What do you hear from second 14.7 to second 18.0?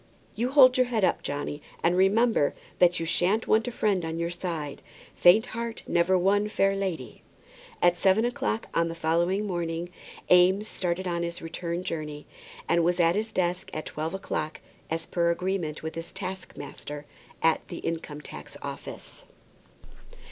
as per agreement with his taskmaster at the